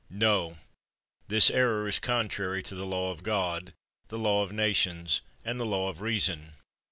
No; 0.09 0.57
this 1.27 1.51
error 1.51 1.87
is 1.87 1.99
contrary 1.99 2.63
to 2.63 2.73
the 2.73 2.87
law 2.87 3.11
of 3.11 3.21
God, 3.21 3.71
the 4.07 4.17
law 4.17 4.41
of 4.41 4.51
nations, 4.51 5.21
and 5.45 5.59
the 5.59 5.63
law 5.63 5.89
of 5.89 6.01
reason. 6.01 6.53